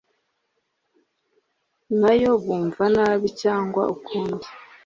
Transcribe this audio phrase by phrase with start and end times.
[1.99, 4.47] nayo bumva nabi cyangwa ukundi